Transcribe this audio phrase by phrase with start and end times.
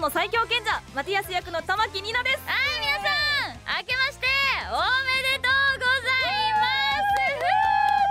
[0.00, 2.48] の最強賢者マティアス役の玉木里奈です。
[2.48, 3.12] はい皆さ
[3.52, 4.24] ん明けまして
[4.72, 6.64] おめでとうございま
[7.04, 7.12] す。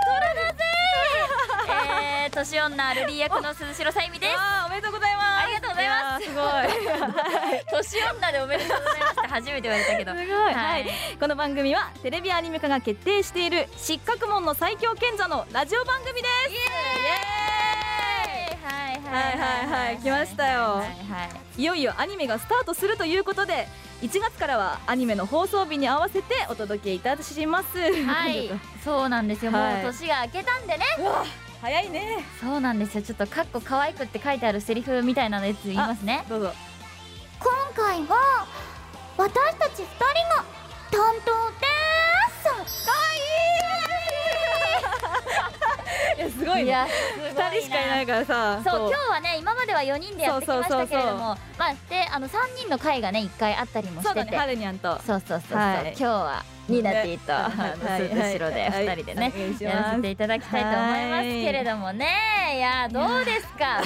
[0.06, 0.62] トラだぜ
[2.22, 4.36] えー、年女ルリー役の鈴代さゆみです。
[4.38, 5.26] あーおめでとうございます。
[5.42, 6.22] ありがとうございます。
[6.22, 6.30] やー
[7.82, 10.14] す年女でおめでとうございますって初めて言われたけど。
[10.14, 10.26] ごい。
[10.26, 10.86] すごい、はい。
[11.18, 16.52] この番組はテレビアニメ化が決定している失格門の最強賢者のラジオ番組です。
[16.52, 17.29] イエーイ
[19.10, 21.24] はいはいはい来ましたよはいは
[21.56, 23.66] いいよいよアニメがスタートするということで
[24.02, 28.48] 1月からはアニメの放送日に合わせてお届けいたしますはい、
[28.84, 31.24] そうなんですよ、はいもう年が明けたんでねうわ
[31.60, 36.52] 早いねそうなんですよちょっとかっこ可愛くって書いてあるセリフみたいなやつ言いますねどうぞ
[37.38, 38.46] 今回は
[39.18, 40.04] 私たち二人
[40.36, 40.44] が
[40.90, 41.69] 担当で
[46.50, 51.18] ごいねいやすごいな2人しかいないからさそうこ今日はね今までは4人でやってきましたけれども
[51.58, 55.00] まあであの3人の回がね1回あったりもそうだねしててハルニャンと。
[55.06, 55.88] そうそうそうそう、はい。
[55.88, 58.08] 今日はニナティと、あのはい。
[58.08, 58.86] す後ろではい。
[58.86, 62.06] 2人でね、やらせていただきたいと思いますけれどもね。
[62.56, 62.58] い。
[62.60, 63.80] やどうですか？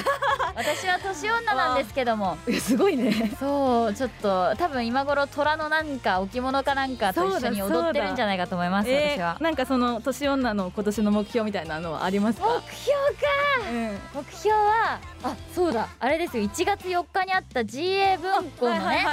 [0.55, 2.37] 私は年女なんですけども。
[2.59, 3.31] すごいね。
[3.39, 9.37] そうちょっと多分今頃虎のなんか置物かなんかと一緒に踊ってるんじゃないかと思いますえ私は。
[9.39, 12.47] ー、なんかその年女の今年の目標みたいなのはありますか？
[12.47, 13.71] 目標か。
[13.71, 13.99] うん。
[14.25, 15.87] 目標はあそうだ。
[15.99, 16.43] あれですよ。
[16.43, 19.05] 1月4日にあった GA 文庫のね、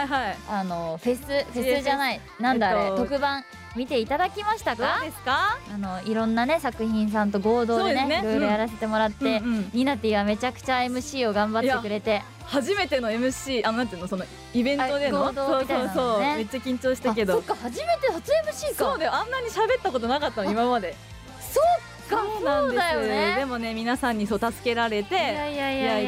[0.49, 2.21] あのフェスフェスじゃない。
[2.41, 5.01] なんだあれ、えっと特番見ていただきましたか？
[5.03, 5.59] ですか？
[5.73, 8.21] あのいろんなね作品さんと合同でねね。
[8.21, 9.45] いろいろやらせてもらって、うん。
[9.45, 9.71] うん。
[9.73, 12.23] ニナティはめちゃくちゃ MC を頑張ってくれて。
[12.45, 15.31] 初めての MC あなんていうのそのイベントでの？
[15.31, 15.37] ね。
[15.37, 16.21] そうそうそう。
[16.21, 17.35] めっちゃ緊張したけど。
[17.35, 18.31] あそっか初めて初
[18.67, 18.85] MC か。
[18.85, 19.15] そうだよ。
[19.15, 20.95] あんなに喋ったことなかったの今まで。
[21.41, 23.09] そっかそうなんです。
[23.09, 23.37] ね。
[23.39, 25.15] でもね皆さんにそう助けられて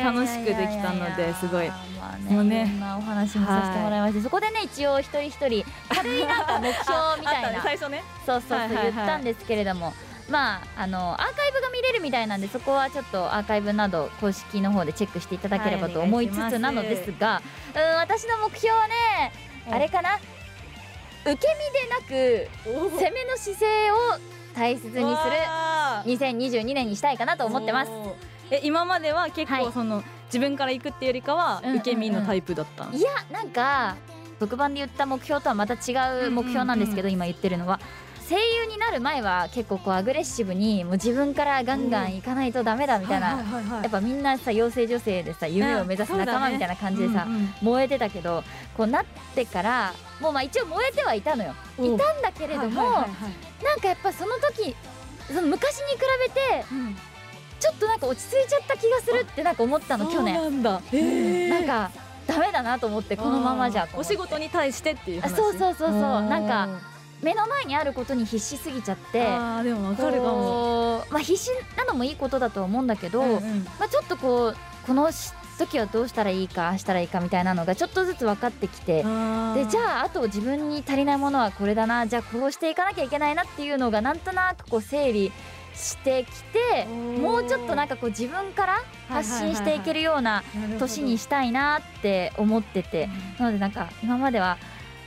[0.04, 1.68] 楽しくできたのですごい。
[1.68, 7.62] まあもうねねいろんなお話もさせてもらいまして、そこでね一応一人一人軽いなんか目標みたいな。
[7.62, 8.02] 最初ね。
[8.26, 9.92] そうそうそうはいはいはい言ったんですけれども。
[10.26, 17.42] まああのアーカイブが見れるみたいなんでそこはちょっとアーカイブなど公式の方でチェックしていただければと思いつつなのですが、
[17.74, 18.94] うん私の目標はね
[19.70, 20.18] あれかな？
[21.26, 21.46] 受け
[22.06, 23.96] 身でなく攻めの姿勢を
[24.54, 27.90] 大切にするわー2022年にしたいかなと思ってます。
[28.50, 29.64] え今までは結はい。
[29.64, 31.80] 構その、自分から行くっていうよりかはうんうんうん。
[31.80, 33.96] 受け身のタイプだったの、いやなんか
[34.38, 37.80] 特番で言った目標とはまた違う目標なんですけど、今言ってるのは
[38.28, 43.44] 声優になる前は結構こうアグレッシブにもう自分からガンガン行かないとダメだみたいな、
[43.82, 47.26] やっぱみんなさ妖精女性でさ夢を目指す仲間みたいな感じでさ、
[47.60, 48.42] 燃えてたけど
[48.76, 51.54] こうなってからもうまあ一応燃えてはいたのよ。
[51.78, 53.06] おいたんだけれども、なん
[53.80, 54.74] かやっぱその時
[55.28, 56.96] その昔に比べてうん。
[57.60, 60.34] ちょっとなんか落ち着いちゃった気がするってなんか思ったの去年。
[60.34, 60.82] なんだ。
[60.92, 61.48] へー。
[61.48, 61.90] なんか
[62.26, 65.90] ダメだなと思ってこのままじゃお仕事に対してっていうそうそうそうそう。
[65.90, 66.68] なんか
[67.22, 71.04] 目の前にあることに必死すぎちゃってあーでもわかるかも。
[71.10, 73.64] まあ必死なのもいいことだとは思うんだけど、うんうん。
[73.78, 75.10] まあ、ちょっとこうこの
[75.58, 85.32] 時はどうしたらいいかああしたらいいかみたいなのがちょっとずつ分かってきてでじゃああと自分に足りないものはこれだなじゃあこうしていかなきゃいけないなっていうのがなんとなくこう整理
[85.74, 86.86] してきて
[87.20, 90.42] もうちょっとなんかこう自分から発信していけるような
[90.78, 93.08] 年にしたいなって思ってて。
[93.38, 94.58] なのでなんか今までは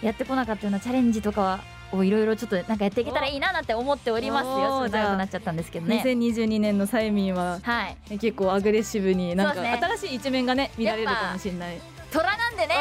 [0.01, 1.59] やってこなかったようなチャレンジとかは
[1.91, 4.87] をいろいろちょっとなんかやっていけたらいいななんて思っておりますよ。
[4.89, 6.01] 長くなっちゃったんですけどね。
[6.05, 7.97] 2022年のサイミンははい。
[8.09, 9.61] ね結構アグレッシブになんか
[9.97, 11.77] 新しい一面がね見られるかもしれない。
[11.77, 11.79] い
[12.11, 12.75] 虎なんでね。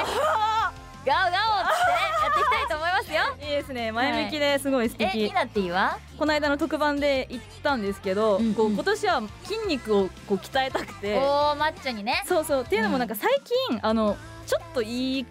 [1.07, 1.39] ガオガオってね
[2.21, 3.21] やっていきたいと思いますよ。
[3.39, 3.93] いですね。
[3.93, 8.55] 前向きですごい素え敵ニナティはこの間の特番で行ったんですけど、うんうん。
[8.55, 11.17] こう今年は筋肉をこう鍛えたくて。
[11.17, 12.25] おーマッチョにね。
[12.27, 12.63] そうそう。
[12.63, 13.31] っていうのもなんか最
[13.69, 14.17] 近、あの
[14.47, 15.27] ちょっといい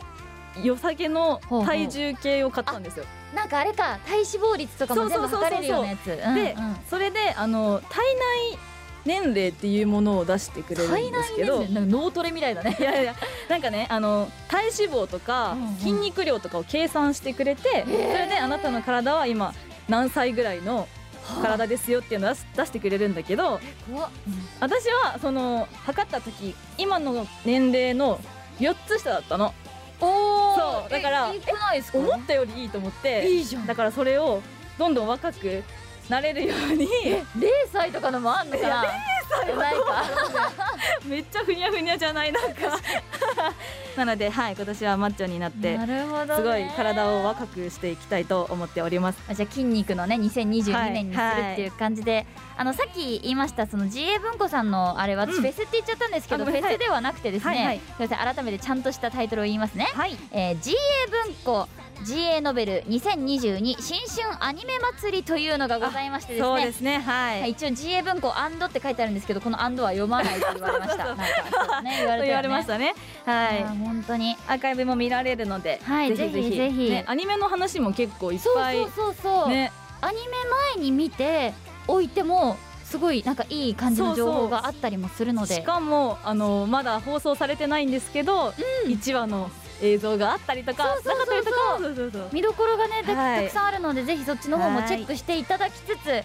[0.64, 3.06] 良さげの体重計を買ったんですよ。
[3.34, 8.04] なんかあれか体脂肪率とかも全部測れるようなやつうんで、うんそれであの体
[8.54, 8.60] 内
[9.06, 11.66] 年齢っていうものを出してくれるんですけど。
[11.70, 12.76] 脳トレみたいだね。
[12.80, 13.16] いやいや
[13.50, 15.76] なんかねあの体脂肪とかうんうん。
[15.78, 19.54] 筋肉量とかを計算してくれて、それであなたの体は今
[19.88, 20.88] 何歳ぐらいの
[21.42, 23.60] 体ですよっていうのを出してくれるんだけど
[24.60, 28.20] 私はその測った時今の年齢の
[28.60, 29.54] 4つ下だったの。
[30.02, 30.90] おそう。
[30.90, 31.32] だから
[31.94, 33.30] 思ったよりいいと思って。
[33.30, 33.66] いいじゃん。
[33.66, 34.42] だからそれを
[34.78, 35.64] どんどん若く
[36.10, 36.88] なれるように。
[36.88, 38.86] 0歳とかのもあんのかな
[39.56, 40.04] ないか。
[41.06, 42.80] めっちゃふにゃふにゃじゃないなんか。
[43.96, 49.20] なのではい今年はマッチョになってなるほど、ね、すごい体を若くしていきたいと思っております。
[49.30, 52.26] あじゃあ筋肉のね2022年にするはいっていう感じで、
[52.58, 55.42] あのさっき言いましたその GA 文庫さんのあれ私うん。
[55.44, 57.80] フェスって言っちゃったんですけど、フェスではなくてですね、はいはい。
[57.80, 60.18] すいません改めてちゃんとしたタイトルを言いますね、はい。
[60.32, 60.76] えー GA
[61.26, 61.68] 文庫
[62.04, 66.48] GA ノベル2022新春アニメ祭りというのがございましてですね。
[66.48, 71.16] そうですねはい、はい、一応 GA 文庫アンドって書いてあるんですけどこのアンドは読まないと言われました。
[71.82, 71.98] ね。
[72.00, 72.18] 言われね。
[72.20, 72.94] と言われましたね。
[73.26, 73.64] はい。
[73.64, 74.36] 本当に。
[74.48, 76.56] アーカイブも見られるので、はいぜひぜひ。
[76.56, 78.78] ぜひね、アニメの話も結構いっぱい。
[78.84, 79.72] そうそうそう、ね。
[80.02, 80.24] アニメ
[80.76, 81.54] 前に見て
[81.88, 85.56] おいてもすごいなんかいい感じの情報があったりもするので。
[85.56, 88.54] しかもあのまだ放送されてないんですけど、
[88.88, 89.50] 一話の
[89.82, 93.44] 映像があったりとかなかったりとか見どころがねた,、はい。
[93.44, 96.24] たくさんあるのでぜひそっちの方もチェックしていただきつつ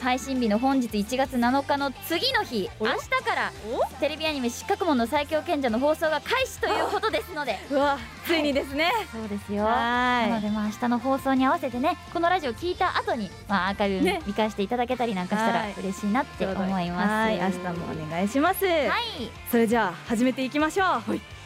[0.00, 2.86] 配信日の本日1月7日の次の日お？
[2.86, 3.52] 明日から
[4.00, 7.58] テレビアニメ「失格門の最強賢者」の放送が開始ということですので。
[7.70, 9.64] うわついにですね、そうですよ。
[9.64, 14.22] なのはでまあ明日の放送に合わせてねこのラジオ聞いた後にまあアーカイブね。
[14.26, 15.74] 見返していただけたりなんかしたらはい。
[15.78, 17.08] 嬉しいなって思います。
[17.08, 17.36] はい。
[17.36, 19.30] 明日もお願いします、はい。
[19.50, 20.86] それじゃあ始めていきましょう。
[20.86, 21.39] はい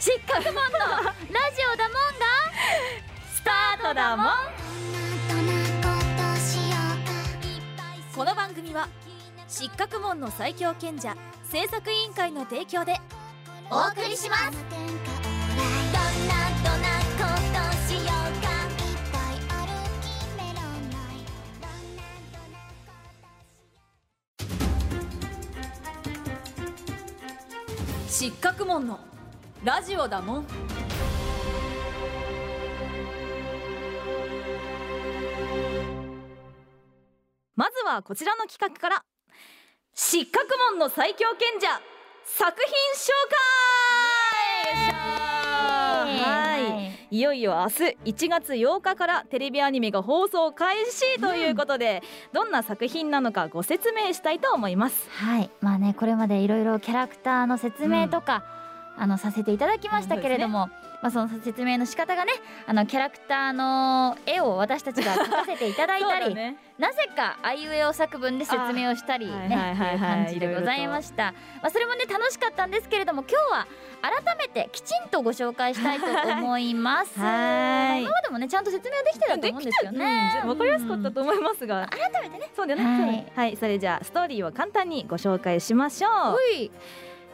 [0.00, 1.12] 失格門のラ
[1.54, 2.24] ジオだもんが
[3.34, 4.26] スタートだもん。
[8.16, 8.88] この番組は
[9.46, 11.14] 失格門の最強賢者
[11.44, 12.94] 制作委員会の提供で
[13.70, 14.58] お送りします。
[28.08, 28.98] 失格門の
[29.62, 30.46] ラジオだもん。
[37.54, 39.04] まずはこちらの企画から。
[39.92, 41.68] 失格門の最強賢者
[42.24, 43.10] 作品紹
[44.64, 44.94] 介！
[46.24, 46.58] は
[47.10, 47.16] い。
[47.16, 47.96] いよいよ明日
[48.26, 52.02] 1月8日からテレビアニメが放送開始ということで、
[52.32, 55.06] どんな作品なのかご説明したいと思います。
[55.10, 55.50] はい。
[55.60, 58.42] まあねこれまでいろいろキャラクターの説明とか、
[59.00, 60.68] あのさせていただきましたけれども、
[61.00, 62.32] まあその説明の仕方がね
[62.66, 66.58] あのキャラクターの絵を私たちが描かせていただいたり、 ね。
[66.78, 71.32] なぜかあいうえお作文で説明をしたりねっていう感じでございました。
[71.62, 73.66] まあそれもね楽しかったんですけれども今日は
[74.02, 77.18] 改めてきちんとご紹介したいと思います。
[77.20, 78.02] はい。
[78.02, 80.40] 今までもねちゃんと説明できてたと思うんですよね。
[80.42, 82.50] うんわかりやすかったと思いますが、改めてね。
[82.54, 82.84] そうだよね、
[83.34, 83.46] はい。
[83.48, 86.36] はいそれじゃあストーリーを簡単にご紹介しましょう。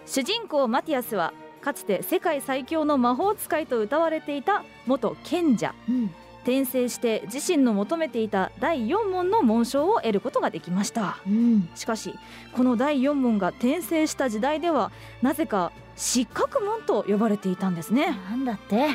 [0.07, 1.33] 主人公マティアスは
[1.67, 5.75] かつて世界最強の魔法使いと謳われていた元賢者。
[5.89, 6.15] うん。
[6.43, 11.19] 転生して自身の求めていた第4問の紋章を得ることができました。
[11.27, 11.69] うん。
[11.75, 12.15] しかし
[12.53, 14.93] この第4問が転生した時代では
[15.23, 18.17] なぜか失格門と呼ばれていたんですね。
[18.31, 18.87] なんだって。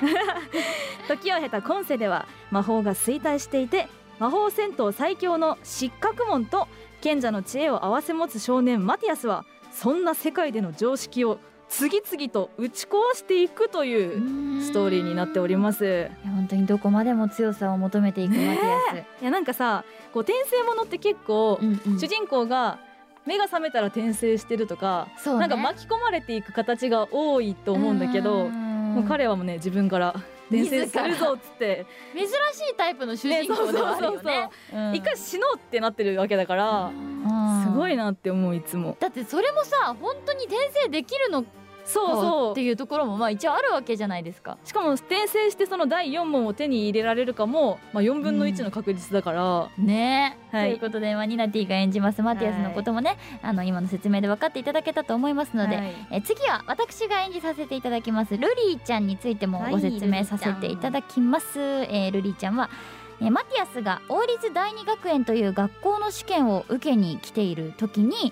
[1.09, 6.69] 時を経た今世では魔法が衰退していて魔法戦闘最強の失格門と
[7.01, 9.43] 賢者の知恵を併せ持つ少年マティアスは
[9.73, 11.39] そんな世界での常識を
[11.71, 15.85] 次々と打ち壊していくというストーリーになっております。
[15.85, 18.55] いや本当にどこまでも強さを求めていくマティア
[18.93, 21.99] ス、いやなんかさこう転生ものって結構、うんうん。
[21.99, 22.79] 主人公が
[23.25, 25.33] 目が覚めたら転生してるとか、ね。
[25.33, 30.15] なんか巻き込まれていく形が多いと思うんだけど、もう彼はもうね自分から
[30.49, 32.31] 転生するぞっつって、珍し
[32.69, 34.49] いタイプの主人公ではあるよね。
[34.73, 35.55] うん一回死のう。
[35.55, 37.63] ってなってるわけだから、うん。
[37.63, 38.97] すごいなって思ういつも。
[38.99, 42.51] だってそれもさ本当に転生できるのかそうそう。
[42.51, 44.57] っていうところもまあ一応あるわけじゃないですか。
[44.63, 50.37] しかも転生してその第4問を手に入れられるかも、まあ、4分の1の確率だから、ね。
[50.53, 50.69] え、はい。
[50.69, 55.93] ということで、まあ、ニナティが演じますマティアスのこともね、あの今の説明で分かっていただけたと思いますので、はい。
[56.11, 68.31] え次は私が演じさせていただきますルリーちゃんについてもはいご説明させていただきます、えールリーちゃんは、えーマティアスが王立第二学園という学校の試験を受けに来ている時に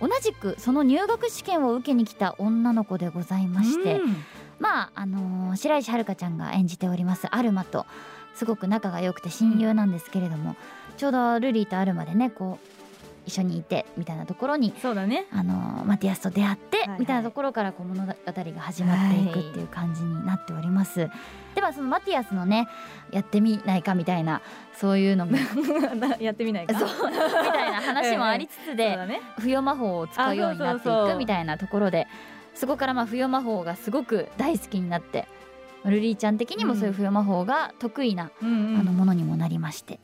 [0.00, 4.16] 同じくその入学試験を受けに来た女の子でございまして、うん。
[4.60, 7.86] まああのー白石遥ちゃんが演じておりますアルマと。
[8.34, 10.54] すごく仲が良くて親友なんですけれども、
[10.96, 12.77] ちょうどルリーとアルマでねこう
[13.28, 15.26] 一緒にいてみたいなところにそうだね。
[15.30, 17.00] あのーマティアスと出会って、はいはい。
[17.00, 21.08] みたいなところからこう物語が始まっていくっていう感じになっております。
[21.54, 22.68] ではそのマティアスのね
[23.10, 24.40] やってみないかみたいな
[24.74, 25.36] そういうのも。
[26.20, 26.78] やってみないか？
[26.78, 26.88] そう。
[27.10, 29.20] みたいな話もありつつでだね。
[29.38, 32.06] 不要魔法を使うようになっていくみたいなところで
[32.54, 35.26] そこからまあ不要魔法がすごく大好きになって
[35.84, 38.80] ルリーちゃん的にもそういう不要魔法が得意な、うんうん。
[38.80, 40.00] あのものにもなりまして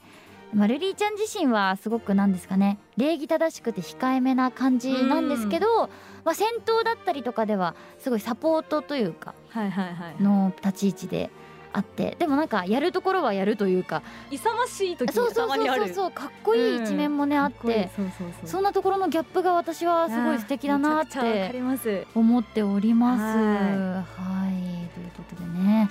[0.55, 5.91] まあ、ルリーちゃん自身はすごくなんですかね礼儀正しくて控えめな感じなんですけど、
[6.25, 10.23] まあ、戦闘だったりとかではすごいサポートというかはいはいはい。
[10.23, 11.31] の立ち位置で
[11.73, 15.81] あってでもなんかやるところはやるというか勇ましい時そうそうたまにある。
[15.81, 17.75] そうそうそうかっこいい一面もね、あっかこいい。
[17.75, 18.49] てそうそうそう。
[18.49, 22.07] そんなところのギャップが私はすごい素敵だなっめちゃくちゃわかてります。
[22.15, 23.23] 思っております。
[23.23, 24.89] ははい。
[24.95, 25.91] ということでね。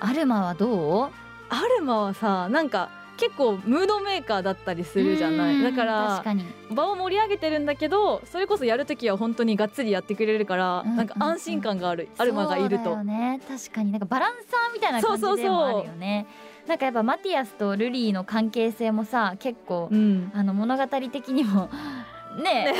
[0.00, 1.10] アルマはどう？
[1.48, 5.60] アルマはさなんか結構ムードメーカーだったりするじゃなうん。
[5.60, 5.76] いだか
[6.22, 12.94] 確ら場を盛り上げてるんだけどそれこそやるときは本当にがっつりやってくれるから、うんなんか安心感がある、アルマがいると。
[12.94, 13.40] そうね。
[13.48, 13.92] 確かに。
[13.92, 15.44] なんかバランサーみたいな感じそうそうそう。
[15.44, 16.26] でもあるよね
[16.66, 20.32] なんかやっぱマティアスとルリーの関係性もさ結構、うん。
[20.34, 21.68] あの物語的にも
[22.42, 22.74] ね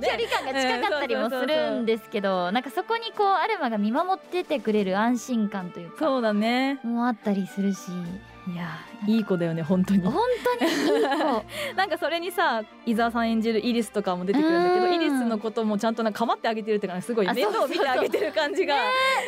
[0.00, 6.78] 距離感が近かったりもするんですけどなんかそこにこうアルマが見守っててくれる安心感というかそうだね。
[6.84, 7.90] もあったりするし
[8.48, 10.00] いやいい子だよね本当に。
[10.02, 10.14] 本
[10.58, 11.44] 当にいい子。
[11.76, 14.94] なんかそれにさ伊沢さん演じるイリスとかも出てくるんだけどうん。
[14.94, 18.74] イリスのこともちゃんとなんか構ってあげてるっていうかすごいあ面倒を見てあげてる感じが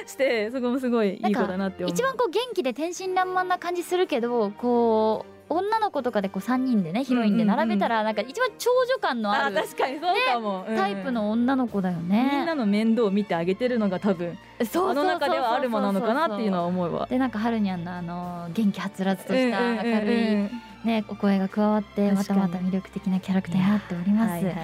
[0.06, 1.90] してそこもすごいいい子だなって思う。
[1.90, 12.54] 一番こう元気で天真爛漫な感じするけどこう女の子とかでこう3人でねヒロインで並べたらなんか一番長女感のあある確かにそうかも、うんタイプの女の子だよみんなね。
[12.54, 14.38] の面倒を見てあげてるのが多分
[14.70, 17.06] そうあの中ではあるものなのかなっていうのは思うわ。
[17.06, 20.48] でなんかはるにゃんのあの元気はつらつとした明るいい
[20.84, 24.30] ねお声が加わってまたまた魅力的なキャラクターになっております。
[24.32, 24.54] はいはい。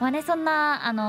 [0.00, 1.06] まあねそんなあのー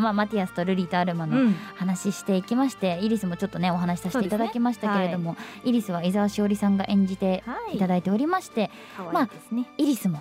[0.00, 1.54] まあマティアスとルリーとアルマのうん。
[1.76, 7.76] 話していきまして、イリスもちょっとねお話しさせていただきましたけれども、イリスは伊沢しおりさんが演じてはい。
[7.76, 9.66] いただいておりまして、可まあ愛いですね。
[9.78, 10.20] イリスも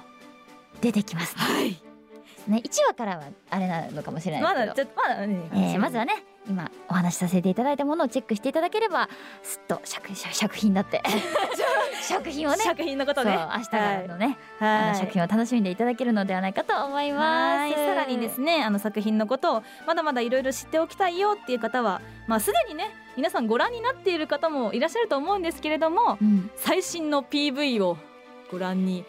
[0.82, 1.36] 出てきます。
[1.38, 1.82] はい。
[2.48, 4.86] ね1話からはあれなのかもしれないまですけど。
[4.86, 6.14] だちょっとまだね、えーまずはね
[6.48, 9.10] 今お話しさせていただいたものをチェックしていただければ
[9.42, 11.02] すっと作作作品だって。
[12.02, 12.58] 作品をね。
[12.58, 13.32] 作品のことね。
[13.56, 14.84] 明日からのね、はい。
[14.90, 17.60] あの作品を楽しんでいただけるのではないかと思います。
[17.60, 17.74] はい。
[17.74, 26.52] さらにですねあの作品のことをまだまだいろいろ知っておきたいよっていう方はまあすでにね皆さんご覧になっている方もいらっしゃると思うんですけれどもうん。
[26.56, 27.98] 最新の PV を
[28.52, 29.06] ご覧に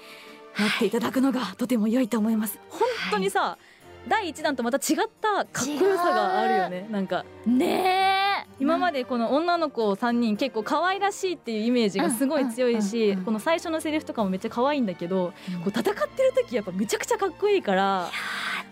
[0.59, 2.61] なっていただくのがとても良いと思います。
[2.71, 3.59] 本当にさ、
[4.09, 6.89] 第一弾とまた違ったかっこよさがあるよね。
[6.91, 7.25] なんか。
[7.47, 8.47] ねえ。
[8.61, 15.61] 今までこの女の子3人結構可愛らしいっていうイメージがすごい強いしうんこの最初のセリフとかもめっちゃ可愛いんだけどうん。
[15.61, 18.11] こう戦ってる時やっぱめちゃくちゃかっこいいから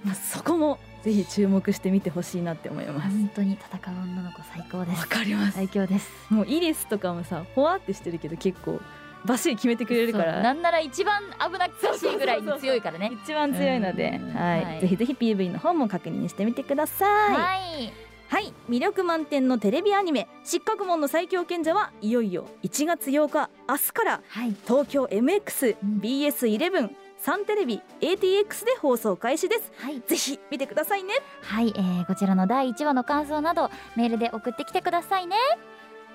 [0.05, 3.09] まあそこもぜひ注目してみてほしいなって思います。
[3.11, 5.01] 本当に戦う女の子最高です。
[5.01, 5.53] わかります。
[5.57, 6.09] 最強です。
[6.31, 8.81] もうイリスとかもさほわってしてるけど結構
[9.25, 10.43] バシリ決めてくれるから。
[10.43, 13.13] なんなら一番危なっかしいぐらいに強いからね。
[13.23, 14.21] 一番強いので。
[14.23, 14.35] うん。
[14.35, 14.81] はい、はい。
[14.81, 17.35] ぜひぜひ PV の方も確認してみてください。
[17.35, 17.93] はい。
[18.29, 18.55] はい。
[18.69, 24.23] 魅力満点のテレビアニメ「失格門の最強賢者」はいよいよ1月8日明日から。
[24.29, 24.57] はい。
[24.67, 26.01] 東京 MX、うん。
[26.01, 29.73] BS11 サンテレビ ATX で放送開始です。
[29.77, 30.01] はい。
[30.01, 31.15] ぜひ見てくださいね。
[31.43, 35.37] はい、えー、こちらの第1話の感想などメールで送ってきてくださいね。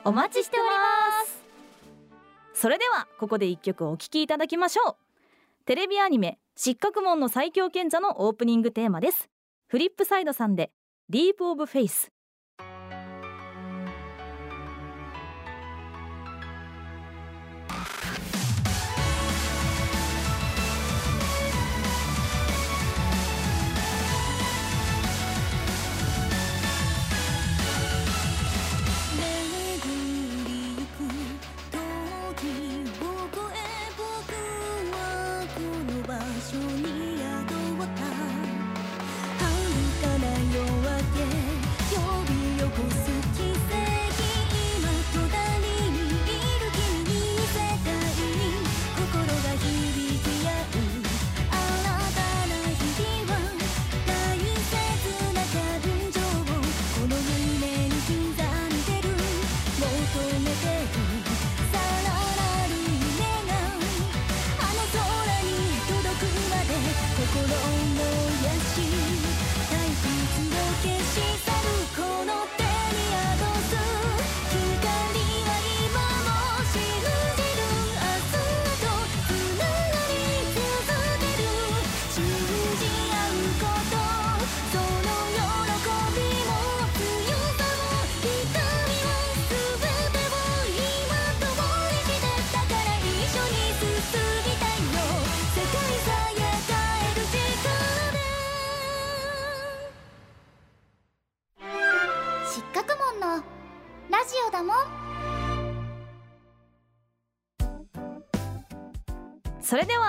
[0.04, 1.47] お待ちしております
[2.60, 4.96] それではここで一曲お聴きいただきましょう。
[5.66, 9.30] テレビアニメ失格紋の最強賢者のオープニングテーマです。
[9.68, 10.72] fripSide さんで
[11.08, 12.12] ディープオブフェイス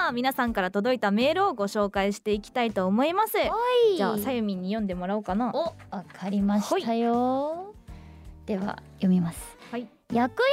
[0.08, 3.34] は皆さんから届いたメールをご紹介していきたいと思います。
[3.96, 5.52] じゃあさゆみんに読んでもらおうかな。
[5.54, 7.74] おわかりましたよ。
[8.46, 9.58] では読みます。
[9.70, 9.86] はい。
[10.12, 10.46] やくや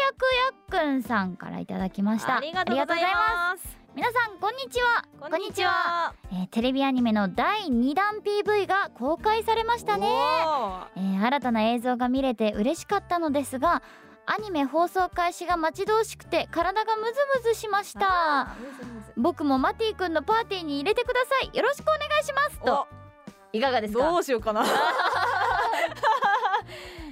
[0.67, 2.37] くやっくんさんからいただきました。
[2.37, 3.63] ありがとうございます。
[3.63, 3.77] す。
[3.95, 5.05] 皆さんこんにちは。
[5.21, 6.13] こんにちは。
[6.33, 10.07] えーテレビアニメの第2弾 PV が公開されましたね、
[10.97, 13.81] えー新たな映像が見れて嬉しかったのですが
[14.25, 17.11] アニメ放送開始が待ち遠しくて体がムズ
[17.47, 18.55] ムズしました
[19.17, 21.57] 僕もマティ君のパーティーに入れてください。
[21.57, 22.59] よろしくお願いします。
[22.59, 22.87] と。
[23.53, 24.03] いかがですか？
[24.11, 24.63] どうしようかな。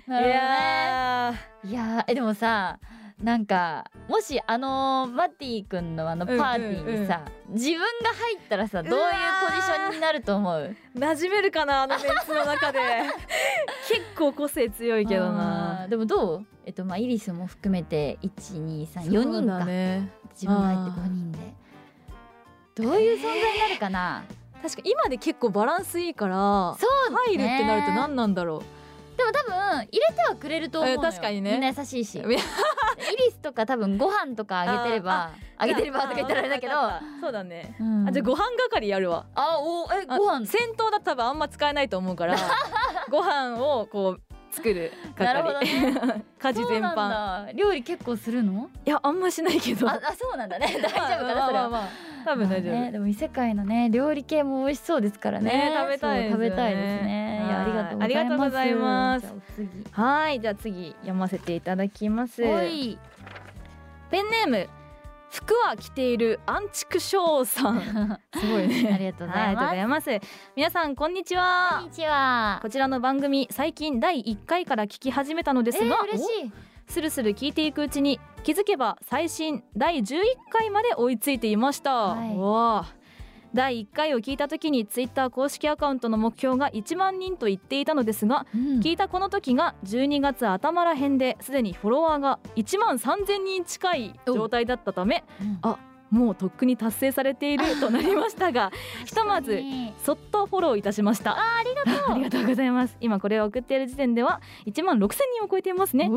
[0.07, 0.29] ね。
[0.29, 1.33] や
[1.63, 2.79] いやーえでもさ
[3.21, 9.05] なんかもしあのーマティ君のあのパーティーにさ、自分が入ったらさどういう
[9.49, 10.75] ポジションになると思う？
[10.95, 12.79] ー馴染めるかなあのメンツの中で。
[13.87, 16.45] 結構個性強いけどあなーでもどう？
[16.65, 20.11] えっとまあイリスも含めて1234そう人か、だね。
[20.31, 21.39] 自分が入って5人で
[22.75, 24.23] どういう存在になるかな、
[24.61, 28.63] 確か今で結構バランスいいからそう入るってなると何なんだろ
[29.15, 31.51] でも多分入れてはくれると思う確かにね。
[31.51, 32.17] みんな優しいし。
[32.17, 32.37] イリ
[33.31, 37.75] スとか多分ご飯とかあげてればあげてればとか言ったらあれだけど、あそうだね。
[37.79, 38.07] うん。
[38.09, 39.27] あじゃあご飯係やるわ。
[39.35, 40.47] あおえあご飯？
[40.47, 42.35] 戦闘だと多分あんま使えないと思うから
[43.11, 45.25] ご飯をこう作る係。
[45.25, 46.23] なるほどね。
[46.41, 46.95] 家事全般。
[46.95, 47.51] だ。
[47.53, 48.71] 料理結構するの？
[48.83, 49.87] いやあんましないけど。
[49.87, 50.79] ああそうなんだね。
[50.81, 55.51] 大丈夫かなそれは、まあまあまあ 多分大丈夫、まあね、でも異世界のね料理系も美味しそうですからね。
[55.51, 56.47] ね食べたいですよね。
[56.47, 57.43] 食べたいですね。
[57.45, 57.49] い。
[57.49, 58.03] やありがとうございます。
[58.03, 59.21] ありがとうございます。
[59.21, 62.41] じゃあお次はいじゃあ次読ませていただきます。
[62.41, 62.97] はい。
[64.09, 64.69] ペンネーム
[65.31, 67.81] 服は着ているアンチクショーさん。
[68.39, 68.91] すごいね。
[68.93, 70.09] ありがとうございます。
[70.55, 72.59] 皆さんこんにちこんはにちは。
[72.61, 76.51] こちらの番組最近第1回から聞き始めたのですが、えー、嬉しい
[76.87, 80.19] スルスル聞いていくうちに気づけば最新第11
[80.51, 83.03] 回まで追いついていました、はい。
[83.53, 88.79] 第1回を聞いた時にツイッター公式アカウントの目標が1万人と言っていたのですがうん。
[88.79, 95.59] 聞いたこの時が12月頭らへんですでにフォロワーが1万3000人近い状態だったためうん。
[95.61, 95.77] あ
[96.13, 98.71] もうとっくに達成されているとなりましたが
[99.03, 99.61] ひとまず
[99.97, 101.31] そっとフォローいたしました。
[101.31, 102.15] あありがとう。
[102.15, 102.95] ありがとうございます。
[103.01, 105.07] 今これを送っている時点では1万6000
[105.39, 106.09] 人を超えていますね。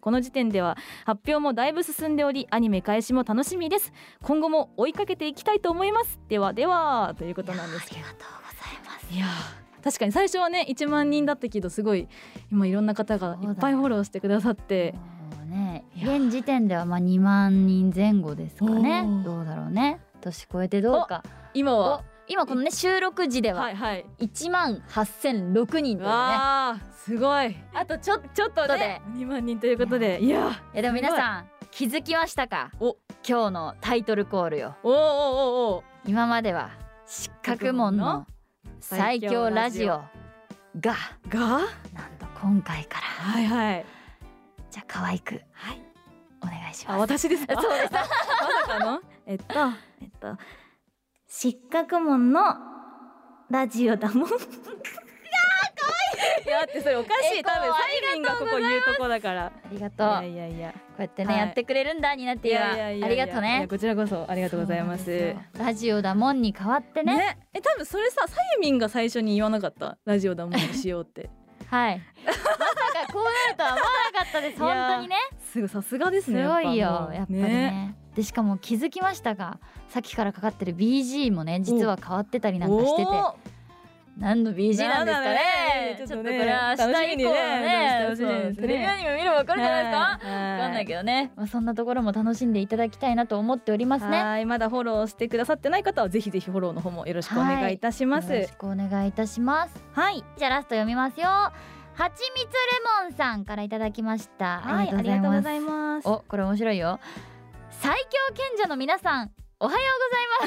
[0.00, 3.92] この時点では発表もだいぶ進んでおりアニメ開始も楽しみです。
[4.22, 6.18] 今後も追いかけていきたいと思います。
[6.28, 8.00] ではではということなんですけど。
[8.00, 9.14] ありがとうございます。
[9.14, 12.08] いやー確かに最初はね1万人だったけどすごい
[12.50, 14.94] 今いろんな方がいっぱいフォローしてくださって
[15.48, 15.84] ね。
[15.96, 19.04] 現時点ではまあ2万人前後ですかね。
[19.24, 20.00] どうだろうね。
[20.20, 21.22] 年越えてどうか。
[21.24, 22.04] お今は？
[22.30, 24.06] 今このね収録時でははいはい。
[24.20, 26.06] 1万8006人というね。
[26.06, 27.56] わあすごい。
[27.72, 30.28] あとちょっとちょっとでね2万人ということでい。
[30.28, 32.70] やいやでも皆さん気づきましたか？
[32.80, 32.96] お。
[33.26, 34.76] 今日のタイトルコールよ。
[34.82, 35.84] おーおーおーおー。
[36.06, 36.70] 今までは
[37.06, 38.26] 失格門の
[38.80, 40.02] 最強ラジオ
[40.80, 40.94] が
[41.28, 41.38] が？
[41.40, 41.60] なん
[42.18, 43.06] と今回から。
[43.06, 43.86] はいはい
[44.78, 45.82] じゃあ可愛くはい。
[46.40, 47.12] お願いしあます。
[47.24, 47.54] 私ですか？
[47.60, 47.92] そうです。
[47.92, 48.08] まさ
[48.78, 49.00] かの？
[49.26, 49.44] えっと
[50.02, 50.38] えっと
[51.26, 52.40] 失格門の
[53.50, 54.28] ラジオだもん。
[56.46, 57.38] いやだってそれおかしい。
[57.38, 59.46] え多分サイリンがここ言うとこだから。
[59.46, 60.08] ありがとう。
[60.24, 60.70] いやいやいや。
[60.72, 63.66] こうやってね、はいやってくれるんだになってありがとうね。
[63.68, 65.34] こちらこそありがとうございます。
[65.58, 67.16] ラジオだもんに変わってね。
[67.16, 67.38] ね？
[67.52, 69.98] え多分それささゆみんが最初に言わなかった？
[70.04, 71.28] ラジオだもんにしようって。
[71.68, 72.00] はい
[73.12, 75.16] こうなるとは思わなかったです本当にね。
[75.52, 77.94] すごいさすがですすねごいよやっぱりね。
[78.14, 83.58] でしかも気づきましたがさっきからかかってる BG もね実は変わってたりなんかしてて。
[84.18, 85.34] 何の BG なんですかね。
[85.34, 85.94] ね。
[85.96, 88.54] ちょっとこれは明日以降のねねね。
[88.56, 89.98] テレビアニメ見ればわかるじゃないですか。
[89.98, 94.20] わわかんないけどね、まあ、そんなところも楽しんでいただきたいなと思っておりますね。
[94.20, 94.44] はい。
[94.44, 98.32] まだフォローしてくださってない方はぜひぜひフォローの方もよろしくお願いいたします。
[98.32, 99.84] よろしくお願いいたします。
[99.92, 100.24] はい。
[100.36, 101.28] じゃあラスト読みますよ
[101.98, 102.48] はちみつレ
[103.02, 106.06] モンさんからいただきました、はいありがとうございます。
[106.08, 107.00] おこれ面白いよ。
[107.70, 109.78] 最強賢者の皆さんおはよ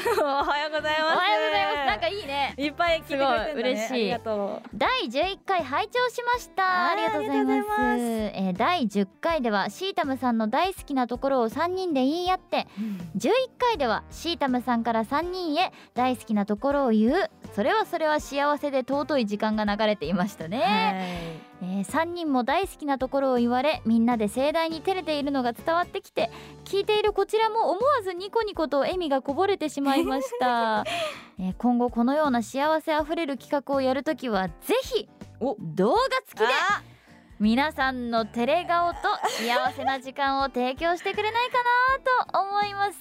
[0.00, 0.20] ざいます。
[0.48, 1.14] おはようございます。
[1.14, 1.86] おはようございます。
[1.88, 2.54] なんかいいね。
[2.56, 3.92] いっぱい聞いてくれてんだね嬉しい。
[3.92, 6.62] ありがと第11回拝聴しました。
[6.62, 8.00] はいありがとうございます。
[8.00, 12.66] えー第10回ではシータムさんの大好きなところを3人で言い合って
[13.14, 26.30] う11回ではシータムさんから3人へ大好きなところを言うそれはそれは幸せで尊い時間が流れていましたね、えー3人も大好きなところを言われみんなで盛大に照れているのが伝わってきて
[26.64, 30.84] 聞いているこちらも思わずニコニコと笑みがこぼれてしまいました、
[31.38, 35.08] えー今後このような幸せあふれる企画をやるときはぜひ
[35.40, 36.46] お動画付きで。
[36.46, 36.82] あ
[37.40, 41.58] 皆さんの照れ顔と幸せな時間を提供してくれないか
[42.30, 43.00] なと思います。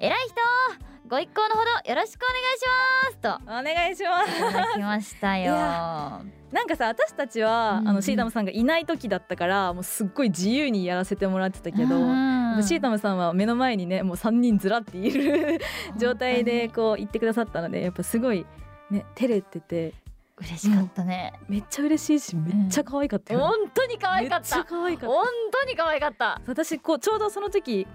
[0.00, 2.64] 偉い人ご一行のほどよろしくお願いし
[3.06, 3.50] ますと。
[3.50, 4.38] お願いします。
[4.38, 5.54] いただきましたよ。
[5.54, 7.88] いなんかさ私たちは、うんうん。
[7.88, 15.60] あのシータムさんがいない時だったからもうすっごい自由にやらせてもらってたけど、うんシータムさんは目の前にねもう3人ずらっている
[15.96, 18.44] 状態でこう言ってくださったのでやっぱすごい
[18.90, 19.94] ね照れてて。
[20.40, 25.06] 嬉しかったね、めっちゃ嬉しいしめっちゃ可愛かったよ、本当に可愛かっめっちゃた可愛かった。
[25.08, 26.40] 本当に可愛かった。
[26.46, 27.88] 私こうちょうどその時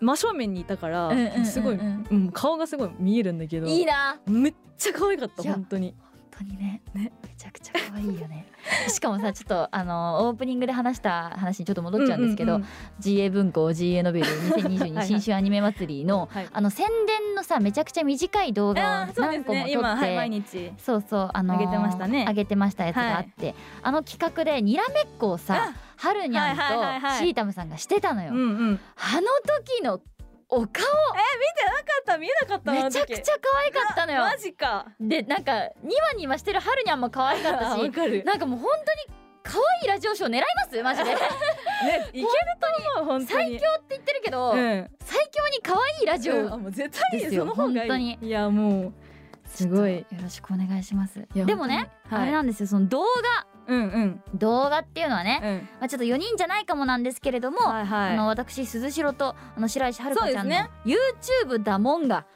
[0.00, 1.10] 真正面にいたから、
[1.44, 4.18] すごい、うん、顔がすごい見えるんだけどいいな。
[4.26, 5.94] めっちゃ可愛かった本当に。
[6.30, 6.82] 本当にね。
[6.94, 7.12] ね。
[7.22, 8.46] めちゃくちゃ可愛いよね。
[8.88, 12.66] しかもさちょっとあのオープニングで話した話にちょっと戻っちゃうんですけど、うううん。
[12.98, 20.72] GA 文庫 GA ノベルはい2022はい新春アニメ祭りのはいあの宣伝のさめちゃくちゃ短い動画を何個も撮って、ね今、はい、毎日。
[20.78, 22.24] そうそうあのー上げてましたね。
[22.28, 26.62] 上げてましたやつがあって、あの企画でにらめっこをさはるにゃんと
[27.18, 28.80] シータムさんがしてたのよ、うんうん。
[28.96, 29.26] あの
[29.58, 30.00] 時の
[30.48, 30.66] お顔。
[30.66, 30.84] なか
[32.00, 34.20] った見えなかっためちゃくちゃ可愛かったのよ。
[34.20, 34.86] マジか。
[34.98, 37.80] でなんかニワニワしてるはるにゃんも可愛かったあし
[38.24, 38.70] なんかもう本
[39.08, 40.82] 当に可愛いラジオショー狙います？
[40.82, 41.10] マジで。
[41.14, 41.18] ね
[42.12, 42.26] いける
[42.94, 44.90] と思う最強って言ってるけど、うん。
[45.04, 47.78] 最強に可愛いラジオ、うんあもう絶対いいですよその方がいい。
[47.78, 48.18] 本当に。
[48.20, 48.92] いやもう
[49.46, 49.98] すごい。
[49.98, 51.26] よろしくお願いします。
[51.34, 52.22] でもね、はい。
[52.22, 54.22] あれなんですよその動画うんうん。
[54.34, 55.68] 動画っていうのはね、うん。
[55.80, 58.12] まあ、ちょっと4人じゃないかもなんですけれども、はいはい。
[58.14, 60.68] あの私鈴代とあの白石遥ちゃんのね。
[60.84, 62.26] YouTube だもんが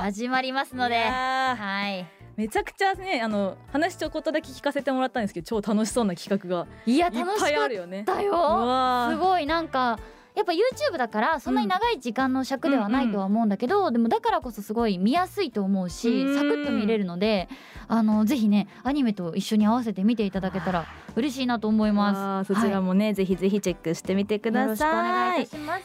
[0.00, 2.06] 始まりますのではい。
[2.36, 8.04] めちゃくちゃねあの話ちょこっとだけ聞かせてもらったんですけど超楽しそうな企画がいやいっぱい楽しかっあるよね。
[8.04, 9.98] たようわーすごいなんか
[10.34, 16.34] やっぱ YouTube だからそんなに長い時間の尺ではないとは思うんだけど、でもだからこそすごい見やすいと思うし、うん。
[16.34, 17.48] サクッと見れるので
[17.88, 25.82] あのぜひねアニメと一緒に合わせて見ていただけたら嬉しいなと思いまあーそちらもね、ぜひぜひチェックしてみてくだろしくお願さいいいたします。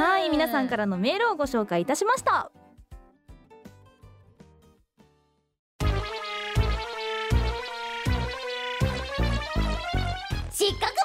[0.00, 2.50] はい皆さんからのメールをご紹介いたしました。
[10.52, 10.99] 失格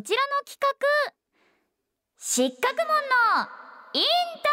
[0.00, 1.12] こちらの企画
[2.16, 3.48] 失格門の
[3.92, 4.02] イン
[4.42, 4.48] タ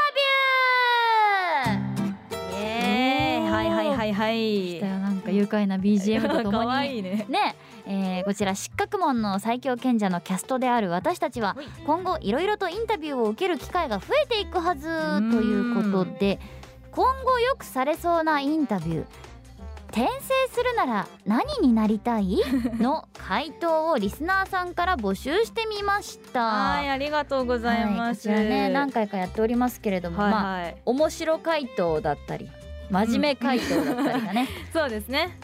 [1.72, 4.82] ビューえー、はいはいはいはい。
[4.82, 6.96] なんか愉快な BGM とともに。
[6.98, 7.26] いいね。
[7.30, 7.56] ね
[7.86, 11.56] えーこちら失格門の最強賢者のキャストである私たちは
[11.86, 14.90] 今後いろいろとインタビューを受ける機会が増えていくはず
[15.32, 16.42] ということで
[16.92, 19.06] 今後よくされそうなインタビュー
[19.92, 22.38] 「転生するなら何になりたい?
[22.80, 26.44] 」の回答をリスナーさんから募集してみました。
[26.44, 32.50] はいありがとうございます、はいこちらね何回かやっておりますけれども、はいまあはい、面白回答だったり
[32.90, 35.38] 真面目回答だったりがね、 そうですね。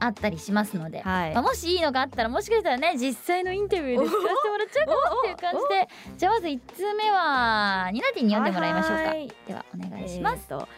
[0.00, 1.32] あったりしますので、はい。
[1.32, 9.02] まあ、もしいいのがあったらもしかしたらね実際のインタビューで作らせてもらっちゃうかもっていう感じでじゃあまず1通目はニナティに読んでもらいましょうか。
[9.04, 10.68] はいではお願いします、えーと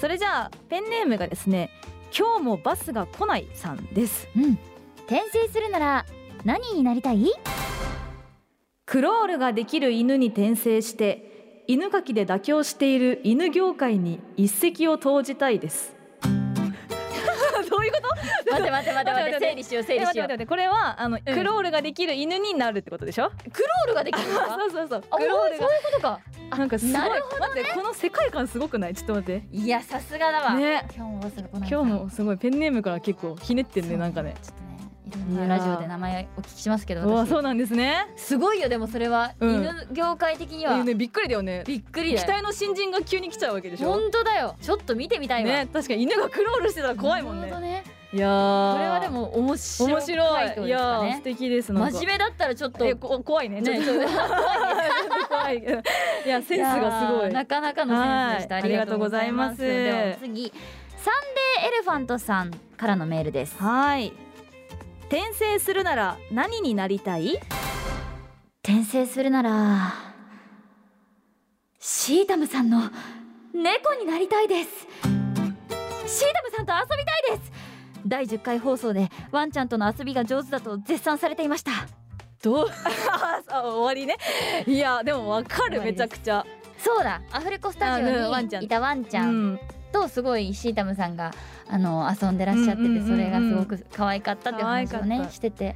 [0.00, 1.70] それじゃあペンネームがですね
[2.16, 4.28] 今日もバスが来ないさんです。
[4.36, 4.58] うん。
[5.06, 6.06] 転生するなら
[6.44, 7.32] 何になりたい？
[8.84, 15.95] クロールができる犬に転生して犬かきで妥協している犬業界に一石を投じたいです
[18.50, 20.46] 待って待って待って待って整理しよう整理しよう。
[20.46, 23.30] これはあの、クロールができる犬になるってことでしょ？
[23.52, 25.04] クロールができる そうそうそう。
[25.10, 25.66] あクロールが。
[25.66, 26.20] そういうことか。
[26.56, 26.92] なんかすごい。
[26.94, 27.12] 待
[27.60, 28.94] ってこの世界観すごくない？
[28.94, 29.46] ちょっと待って。
[29.52, 30.86] いやさすがだわ、ね。
[30.96, 34.34] 今日も今日もすごいペンネームから結構ひねってんねなんかね。
[34.42, 34.66] ちょっとね
[35.06, 38.08] いろんなラジオで名前お聞きしますけどそうなんですね。
[38.16, 39.54] すごいよでもそれは、うん。
[39.62, 41.62] 犬業界的には、びっくりだよね。
[41.66, 43.92] びっくり期待の新人が急に来ちゃうわけでしょ？
[43.92, 44.56] 本当だよ。
[44.60, 47.50] ちょっと見てみたいわ、ね確かに犬がクロールしてたら怖いもんね。
[47.60, 47.84] ね
[48.16, 48.72] いやー。
[48.72, 50.66] これはでも面白い面白い。
[50.66, 52.96] いや素敵です真面目だったらちょっと。
[53.22, 53.62] 怖いね。
[53.62, 53.92] ちょっねと
[55.28, 57.32] 怖いいやセンスがすごい。
[57.32, 58.64] なかなかのセンスでした、はい。
[58.64, 59.62] ありがとうございます。
[59.62, 60.22] ありがとうございます。
[60.22, 60.52] では次
[60.96, 61.14] サン
[61.60, 63.56] デーエレファントさんからのメールです。
[63.62, 64.12] はい。
[65.08, 67.38] 転生するなら何になりたい？
[68.64, 69.94] 転生するなら
[71.78, 72.90] シータムさんの
[73.54, 74.70] 猫になりたいです。
[76.08, 77.52] シータムさんと遊びたいです
[78.06, 81.72] 第10回放送でワンちゃんとの遊びが上手だと絶賛されていました。
[82.42, 82.66] どう？
[83.50, 84.16] あ終わりね。
[84.66, 86.44] いやでもわかるめちゃくちゃ。
[86.78, 87.20] そうだ。
[87.32, 89.54] アフレコスタジオにいたワンちゃうん。
[89.54, 89.60] ん
[89.92, 91.32] とすごいシータムさんが
[91.68, 95.74] あの遊んでらっしゃってて、それがすごく可愛かったって話をねしてて。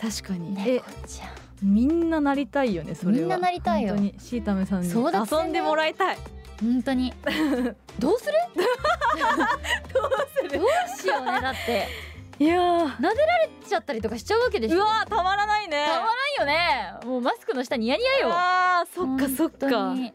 [0.00, 0.54] 確かに。
[0.60, 1.28] え猫ちゃん。
[1.60, 3.18] みんななりたいよねそれは。
[3.18, 3.96] みんななりたいよ。
[4.18, 6.18] シータムさんに遊んでもらいたい
[6.60, 7.12] 本当に。
[7.98, 8.32] どうする？
[9.94, 10.04] どう
[10.50, 11.88] すどうしようねだって。
[12.38, 12.86] いやー。
[12.96, 14.78] 撫でられちゃったりとかしちゃうわけでしょ？
[14.78, 15.86] うわーたまらないね。
[15.86, 17.06] たまらんよね。
[17.06, 18.30] もうマスクの下ニヤニヤよ。
[18.32, 19.94] あーそっかそっか。
[19.94, 20.12] に。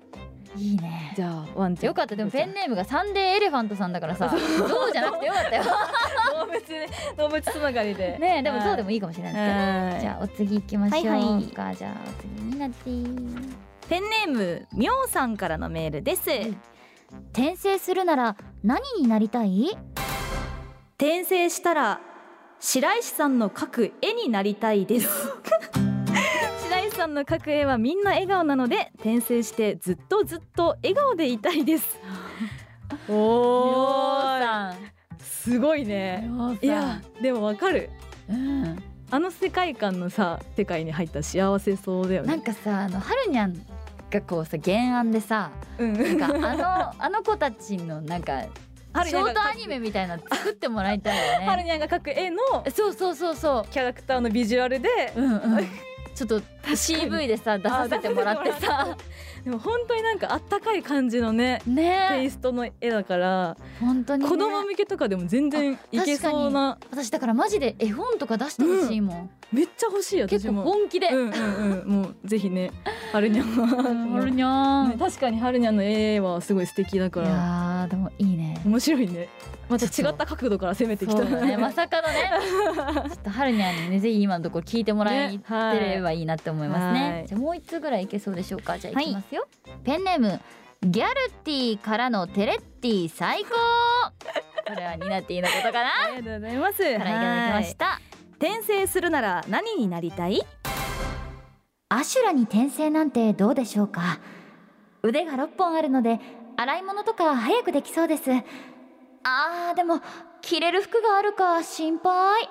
[0.55, 1.13] いいね。
[1.15, 1.87] じゃあワンちゃん。
[1.87, 2.15] よかった。
[2.15, 4.29] でもペンネームがサンデーエレファントさんだからさ。
[4.29, 5.63] ゾウじゃなくてよかったよ。
[5.63, 8.17] 動物ね動物つながりで。
[8.19, 9.53] ねえでもゾウでももいいかもしれないですけど。
[9.55, 11.43] ねじゃあお次行きましょうはいはい。
[11.47, 12.89] かじゃあお次になって
[13.93, 16.23] ペンネームみょうさんからのメールです。
[17.31, 19.77] 転生するなら何になりたい？
[20.97, 22.01] 転生したら
[22.59, 25.07] 白石さんの描く絵になりたいです。
[26.71, 31.99] 白石さんの描く絵はみんな笑顔なので転生してずっとずっと笑顔でいたいです。
[33.07, 34.39] おー。
[34.39, 34.75] さん。
[35.19, 36.27] すごいね。
[36.63, 37.91] いやでもわかる。
[38.27, 38.83] うん。
[39.11, 42.29] あの世界観のさ世界に入ったら幸せそうだよね。
[42.29, 43.53] なんかさあのはるにゃん
[44.13, 46.17] がこうさ原案でさうん。
[46.17, 51.47] なんかあの あの子たちのなんかショートアニメみたいなの作ってもらいたいよね。
[51.49, 52.37] はるにゃんが描く絵の
[52.73, 55.13] そうそうそうそキャラクターのビジュアルで。
[55.15, 55.67] ううんうん。
[56.13, 58.97] ちょっと CV でさ出させてもらってさ。
[59.43, 64.29] でも本当になんかあったかい感じのねテイねストの絵だから本当にね。
[64.29, 66.77] 子供向けとかでも全然いけそうな。
[66.91, 71.89] 私だからマジで絵本とか出してほしいもん、めっちゃ欲しい結構本気で、うんうんうん。
[71.89, 72.71] もうぜひね
[73.11, 73.67] はるにゃんは
[74.19, 78.61] はるにゃねん確かにはるにゃんの絵はすごい素敵だかいらやーでもいいね。
[78.65, 79.27] 面白いね。
[79.69, 81.57] また違った角度から攻めてきたね。
[81.57, 82.31] まさかのね。
[83.09, 85.79] ちょっとはるにゃんにねぜひ今のところ聞いてもらえねてはい。
[85.95, 87.11] ればいいなって思いますね。
[87.11, 87.27] はい。
[87.27, 88.77] じゃあもう一つぐらいいけそうでしょうか。
[88.77, 89.47] じゃあいきますよ、
[89.83, 90.39] ペンネーム
[90.83, 93.49] ギャルティからのテレッティ最高。
[94.67, 95.89] これはニナティのことかな。
[96.07, 96.77] ありがとうございます。
[96.77, 97.99] からいただきました。
[98.39, 100.41] 転生するなら何になりたい？
[101.89, 104.19] アシュラに転生なんてどうでしょうか。
[105.03, 106.19] 腕が6本あるので
[106.55, 108.31] 洗い物とか早くできそうです。
[109.25, 110.01] あーでも
[110.41, 112.49] 着れる服があるか心配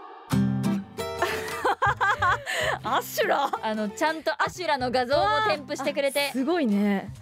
[2.83, 3.51] アシュラ？
[3.63, 6.31] あのちゃんとアシュラの画像も添付してくれて。
[6.33, 7.13] すごいね。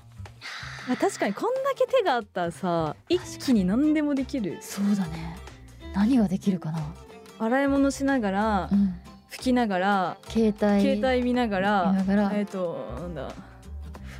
[0.90, 4.58] あ確かにこんだけ手があったらさ一気に何でもできる。
[4.60, 5.36] そうだね。
[5.94, 6.80] 何ができるかな、
[7.38, 8.94] 洗い物しながらうん、
[9.30, 10.98] 拭きながら携帯。
[10.98, 12.32] 携帯見ながら見ながら。
[12.34, 13.32] えっ、となんだ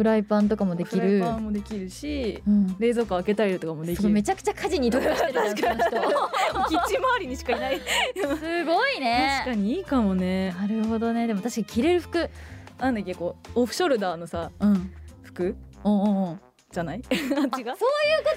[0.01, 2.75] フライパンとかもできフライるパンもできるしうん。
[2.79, 4.09] 冷蔵庫開けたりとかもできる。
[4.09, 7.79] めちゃくちゃ家事に特化してる キッチン周りにしかいない。
[7.79, 9.43] すごいね。
[9.45, 10.53] 確かにいいかもね。
[10.59, 11.27] なるほどね。
[11.27, 12.31] でも確かに着れる服。
[12.79, 14.91] なんだっけこうオフショルダーのさうん。
[15.23, 15.55] 服？
[15.85, 16.41] おんおん
[16.73, 17.03] じゃない？
[17.11, 17.77] ああそういう違うこ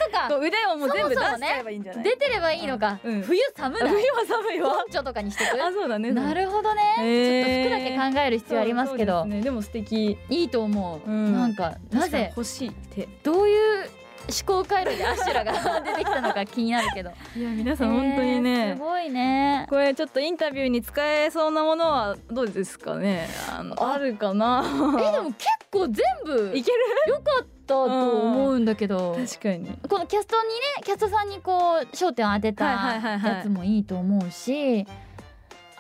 [0.06, 0.36] とか。
[0.38, 2.04] 腕をもう全部出しちゃえばいいんじゃない？
[2.04, 3.22] 出てればいいのか、うん。
[3.22, 3.90] 冬寒ない？
[3.90, 4.72] 冬は寒いわ。
[4.76, 5.64] ポンチョとかにしてく？
[5.64, 6.12] あそうだね。
[6.12, 7.64] なるほどね、へー。
[7.64, 9.26] ちょっと服だけ考える必要ありますけど。
[9.26, 9.42] ね。
[9.42, 10.18] でも素敵。
[10.30, 11.34] いいと思う、うん。
[11.34, 12.34] なんかなぜ？
[12.36, 13.90] 欲しい手どういう
[14.26, 17.12] 思考回路でアシュラが 出てきたのか気になるけど。
[17.36, 19.66] いや皆さん本当にえーねすごいね。
[19.70, 23.28] これちょっとインタビューに使えそうなものはどうですかね？
[23.54, 23.94] あのあ。
[23.94, 24.64] あるかな？
[24.98, 26.78] えでも結構全部いける？
[27.08, 29.78] 良かったと思うんだけど、確かに。
[29.90, 34.86] このキャストにねキャストさんにこう焦点を当てたやつもいいと思うし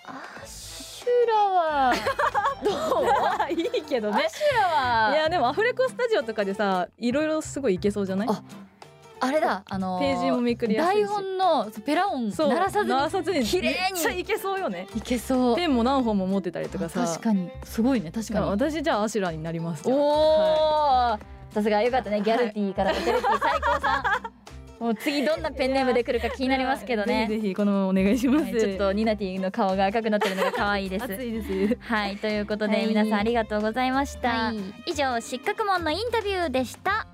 [0.05, 1.93] アシュラは
[2.63, 2.71] ど
[3.49, 3.53] う？
[3.53, 4.67] いいけどねアシュラ
[5.09, 5.15] は。
[5.15, 8.27] いやでもアフレコスタジオとかでさいろいろすごいいけそうじゃない？
[8.29, 8.43] あ
[9.19, 9.63] あれだ。
[9.65, 11.03] あのーページもめくりやすいし。
[11.03, 13.75] 台本のペラ音鳴らさずに鳴らさずに綺麗に。
[13.93, 14.85] めっちゃいけそうよね。
[14.93, 15.55] いけそう。
[15.55, 17.05] ペンも何本も持ってたりとかさ。
[17.05, 17.49] 確かに。
[17.63, 18.45] すごいね確かに。
[18.47, 19.83] 私じゃあアシュラになります。
[19.83, 24.03] じゃあおはお、さすがよかったねギャルティからのテレティ最高さん。
[24.83, 27.27] もう次どんなペンネームで来るか気になりますけどね。
[27.29, 31.05] ぜひぜひこのお願いします、はいちょっとニナティの顔が赤くなってるのが可愛いです。
[31.13, 31.77] 暑いです。
[31.79, 32.87] はいということで、はい。
[32.87, 37.07] 皆さんありがとうございました、はい、以上失格門のインタビューでした。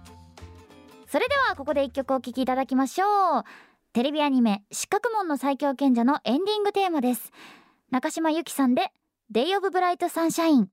[1.07, 3.43] それではここで一曲お聴きいただきましょう。
[3.93, 7.31] テレビアニメ失格門の最強賢者のエンディングテーマです。
[7.91, 8.91] 中島由紀さんで
[9.31, 10.67] Day of Bright Sunshine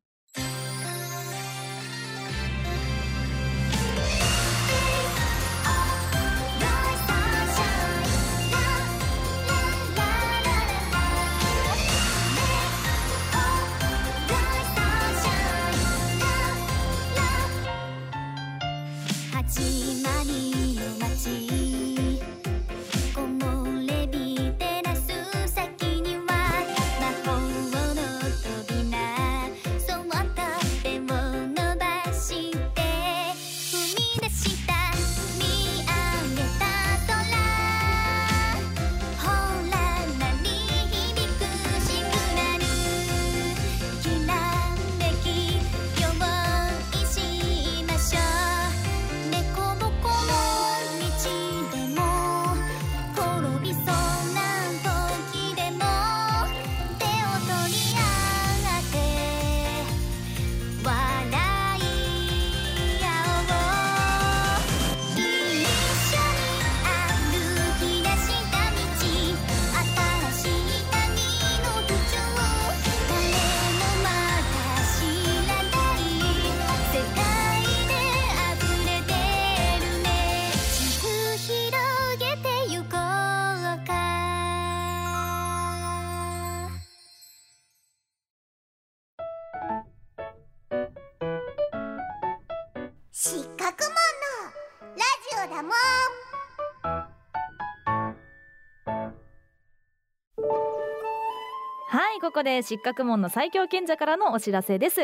[102.37, 104.96] ここで失格門の最強賢者からのお知らせです、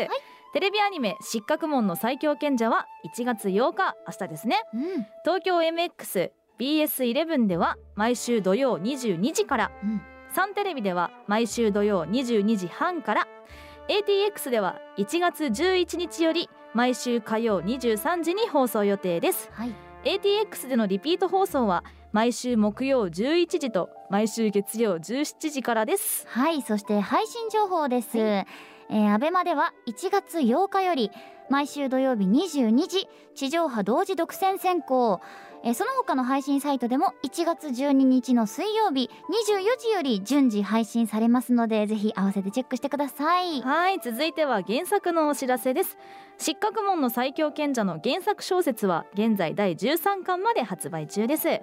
[0.53, 4.57] テレビアニメ失格門の最強賢者は1月8日明日ですね。
[4.75, 4.81] うん。
[5.25, 10.03] 東京 MX BS11 では毎週土曜22時から、うん。
[10.29, 13.27] サンテレビでは毎週土曜22時半から。
[13.89, 19.49] ATX では1月11日より毎週火曜23時に放送予定です。
[19.55, 19.75] はい。
[20.05, 26.27] ATX でのリピート放送は毎週木曜11時と毎週月曜17時からです。
[26.29, 31.11] はいそして配信情報です、えー、アベマでは1月8日より
[31.49, 35.21] 毎週土曜日22時地上波同時独占先行、
[35.65, 43.63] えーその他の配信サイトでも1月12日の水曜日24時より順次配信されますのでぜひ合わせてチェックしてください。
[43.63, 45.97] はい続いては原作のお知らせです。
[46.39, 51.61] 失格門の最強賢者の原作小説は現在第13巻まで発売中です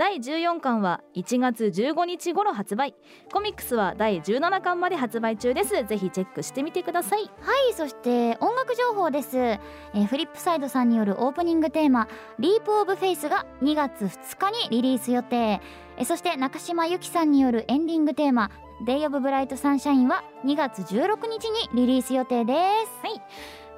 [0.00, 2.94] 第14巻は1月15日頃発売。
[3.34, 5.84] コミックスは第17巻まで発売中です。
[5.84, 7.24] ぜひチェックしてみてください。
[7.42, 12.08] はいそして音楽情報です、えー fripSide さんによるオープニングテーマ
[12.40, 15.60] 「Leap of faith が2月2日にリリース予定。
[15.98, 18.50] えーそして中島由貴さんによるエンディングテーマ
[18.86, 22.54] 「デイ・オブ・ブライト・サンシャイン」は2月16日にリリース予定で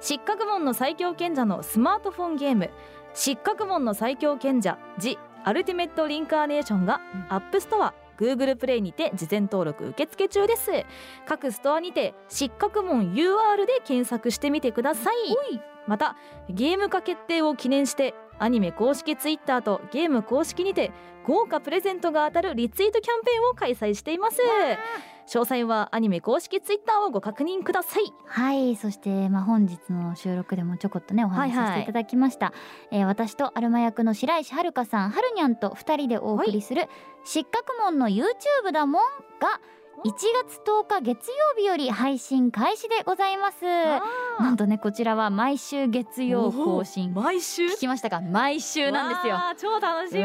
[0.00, 0.12] す。
[0.12, 2.70] 失格紋の最強賢者のスマートフォンゲーム。
[3.14, 10.70] 失格紋の最強賢者「ジ・アルティメット・リンカーネーション」が App Store Google プレイにて事前登録受付中です。
[11.26, 15.14] 各ストアにて失格紋 UR で検索してみてください。
[15.87, 16.16] また
[16.48, 20.92] ゲーム化決定を記念してアニメ公式ツイッターとゲーム公式にて
[21.26, 24.40] 豪華プレゼントが当たるリツイートキャンペーンを開催しています
[25.26, 28.12] 詳細はアニメ公式ツイッターをご確認ください。
[28.26, 32.52] はいそして、まあ、本日の収録でもちょこっとねお話しさせていただきました、
[32.90, 36.88] えー私とアルマ役の白石遥さんはるにゃんと2人でお送りする
[37.24, 39.02] 「失格門の YouTube だもん」
[39.38, 39.61] が
[40.05, 43.64] 1月10日月曜日より配信開始でございます。
[43.64, 47.14] なんとねこちらは毎週月曜更新。
[47.14, 47.66] 毎週？
[47.66, 48.20] 聞きましたか？
[48.20, 49.38] 毎週なんですよ。
[49.57, 50.24] 超楽しみ。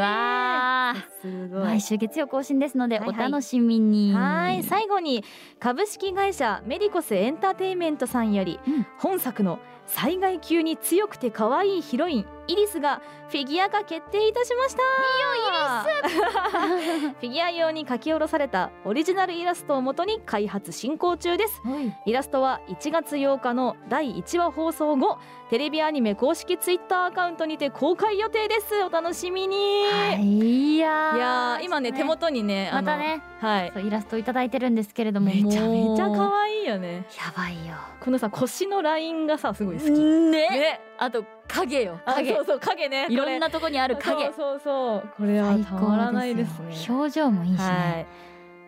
[1.60, 3.28] 毎週月曜更新ですのではいはい。
[3.28, 4.14] お楽しみに。
[4.14, 5.24] はい最後に
[5.60, 8.88] 株式会社メディコスエンターテインメントさんより、うん。
[8.98, 14.82] 本作の災害級に強くて可愛いヒロインイリスがフィギュア化決定いたしました。
[14.82, 17.16] いいよイリス。
[17.20, 21.62] フィギュア用に書き下ろされたオリジナルイラストをもとに開発進行中です。
[21.64, 21.94] はい。
[22.06, 25.18] イラストは1月8日の第1話放送後
[25.50, 28.84] テレビアニメ公式ツイッターアカウントにて公開予定です。
[28.84, 33.22] お楽しみに、はいいや今ね手元にねまたね。
[33.40, 33.74] はい。
[33.86, 37.08] イラストいただいてるんですけれどもめちゃめちゃ可愛いよね。
[37.18, 37.76] やばいよ。
[38.00, 39.92] このさ腰のラインがさすごい好き。
[39.92, 40.32] ね。
[40.32, 40.82] ね。
[40.98, 42.34] あと影よあ影。
[42.36, 44.26] そうそう影ねいろんこなとこにあれる影。
[44.28, 46.76] そうそうそうこれは最たまらないですね。
[46.90, 48.08] 表情もいいしはね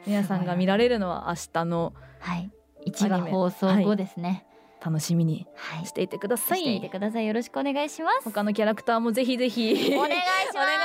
[0.06, 0.10] い。
[0.10, 2.52] 皆さんが見られるのは明日のはい。
[2.86, 4.46] 一話放送後ですね。
[4.84, 5.86] 楽しみにはい。
[5.86, 6.60] していてください。
[6.60, 7.28] していてください。
[7.28, 8.24] よろしくお願いします。
[8.24, 9.62] 他のキャラクターもぜひぜひ
[9.96, 10.56] お願いします。
[10.56, 10.80] お願いし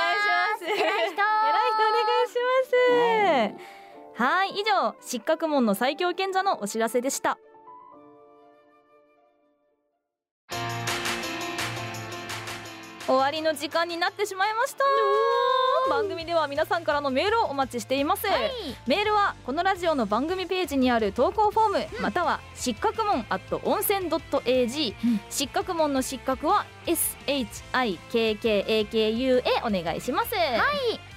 [0.57, 0.65] ます。
[0.65, 0.83] 偉い人。
[0.83, 1.15] 偉い人お願
[2.25, 3.55] いしま
[4.17, 4.23] す。
[4.23, 4.49] はい。
[4.51, 7.37] 以上失格門の最強賢者のお知らせでした
[13.07, 14.83] 終わりの時間になってしまいました。
[15.89, 18.23] 番組では皆さんからのメールをお待ちしています、
[18.87, 25.19] メールはこのラジオの番組ページにある投稿フォーム、または失格門 at 温泉 .ag、うん。
[25.29, 28.07] 失格門の失格は SHIKKAKU
[29.39, 30.31] へお願いします。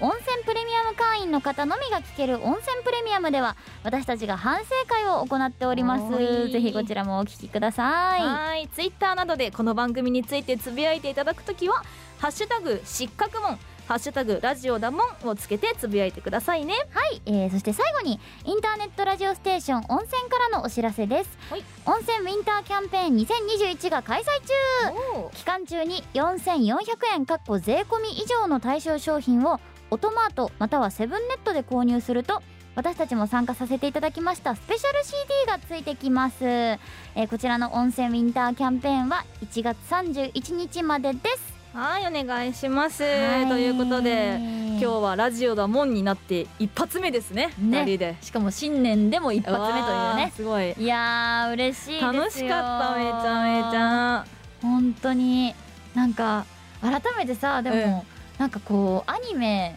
[0.01, 6.51] 温泉プレミアム会員の方のみが聞ける温泉プレミアムでは私たちが反省会を行っております。
[6.53, 8.23] ぜひこちらもお聞きください。
[8.23, 8.69] はい。
[8.69, 11.83] ツイッターなどでこの番組についてつぶやいていただくときは
[12.19, 13.59] 「ハッシュタグ失格門」
[13.89, 16.75] 「ハッシュタグラジオだもん」をつけてつぶやいてくださいね。
[16.91, 21.65] はい、えーそして最後にインターネットラジオステーション温泉からのお知らせです、はい。
[21.87, 25.31] 温泉ウィンターキャンペーン2021が開催中。
[25.35, 29.59] 期間中に4400円かっこ税込み以上の対象商品を
[29.91, 32.43] オトマートまたはセブンネットで購入すると
[32.75, 35.17] 私たちも参加させていただきましたスペシャル CD
[35.47, 43.05] がついてきます、えーこちらの温泉ウィンターキャンペーンは1月31日までですはいお願いします。
[43.05, 43.47] はい。
[43.47, 47.53] ということで今日はラジオだもんになって一発目ですね。
[47.57, 47.85] ね。
[47.97, 48.17] で。
[48.21, 50.33] しかも新年でも一発目というね。
[50.35, 50.75] すごい。
[50.77, 52.13] いやー嬉しいですよ。
[52.13, 54.27] 楽しかっためちゃめちゃ
[54.61, 55.55] 本当に
[55.95, 56.47] なんか
[56.81, 58.05] 改めてさでも、
[58.39, 59.77] なんかこうアニメ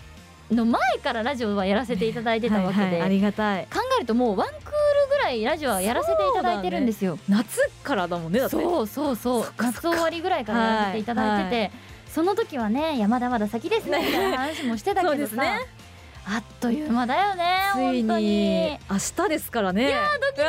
[0.50, 3.68] の前からラジオはやらせていただいてたわけで、はいはいありがたい。
[3.72, 4.64] 考えるともうワンクール
[5.08, 7.20] ぐらいラジオはやらせていただいてるんですよ。
[7.30, 8.56] 夏からだもんねだって。
[8.56, 9.54] そうそうそう。
[9.56, 11.72] 夏終わりぐらいからやらせていただいてて、はい
[12.14, 14.06] その時はねいやまだまだ先ですね。
[14.06, 15.66] みたいな話もしてたけどさ、ね。
[16.26, 17.44] あっという間だよね
[17.74, 18.26] つい本当に。
[18.26, 19.88] に明日ですからね。
[19.88, 20.46] いやドキドキしちゃ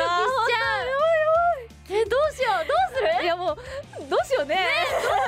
[1.89, 3.07] えどうしようどうする？
[3.21, 3.55] ういやもう
[4.09, 4.57] どうしようね。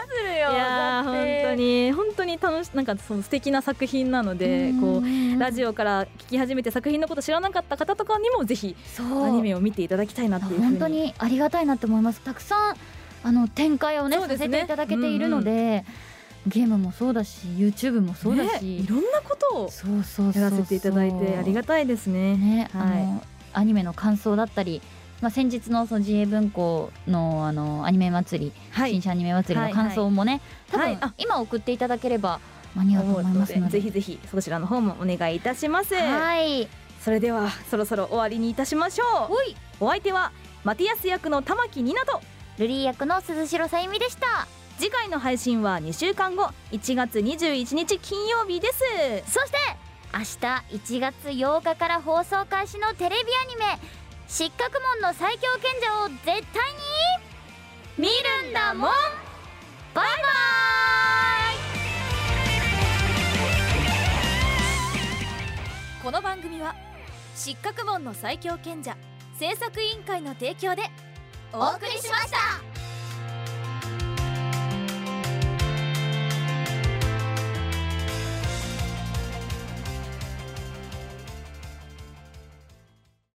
[0.07, 0.35] するよ。
[0.35, 1.91] いや本当に。
[1.91, 12.21] 本当に楽しなんかその素敵な作品なのでこうラジオから聞き始めて作品のこと知らなかった方とかにもぜひアニメを見ていただきたいなっていう本当にありがたいなって思います。
[12.21, 12.75] たくさん
[13.23, 14.27] あの展開をねね。
[14.27, 15.83] させていただけているので、
[16.47, 22.37] ゲームもそうだし YouTube もそうだねし、いろんなことをそうそうやらせていただいてありがたいですね。
[22.37, 22.81] ね、はい。
[22.81, 23.23] あの
[23.53, 24.81] アニメの感想だったり、
[25.21, 28.91] まあ、先日のその GA 文庫のあのアニメ祭り、はい。
[28.91, 30.41] 新社アニメ祭りの感想もね、
[30.71, 30.97] はい。
[30.97, 32.39] 多分今送っていただければ
[32.75, 33.79] 間に合うと思いますので。
[33.79, 35.95] ぜひぜひそちらの方もお願いいたします。
[35.95, 36.67] はい。
[37.01, 39.83] それではそろそろ終わりにいたしましょう。
[39.83, 40.31] お相手は
[40.63, 42.21] マティアス役の玉木ニナと
[42.57, 44.47] ルリー役の鈴代さゆみでした
[44.77, 48.67] 次回の配信は2週間後1月21日金曜日で
[49.25, 49.31] す。
[49.31, 49.57] そして
[50.13, 50.25] 明日
[50.97, 53.79] 1月8日から放送開始のテレビアニメ
[54.27, 56.43] 「失格門の最強賢者」を絶対に
[57.97, 58.07] 見
[58.43, 58.91] るんだもん。
[59.93, 60.11] バイバ
[66.03, 66.75] この番組は
[67.33, 68.95] 失格門の最強賢者
[69.39, 70.83] 制作委員会の提供で
[71.53, 72.84] お送りしました